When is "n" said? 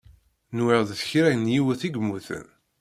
1.35-1.51